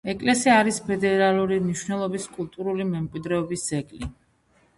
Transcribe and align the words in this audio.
ეკლესია 0.11 0.53
არის 0.61 0.79
ფედერალური 0.87 1.59
მნიშვნელობის 1.65 2.25
კულტურული 2.39 2.89
მემკვიდრეობის 2.95 3.69
ძეგლი. 3.69 4.11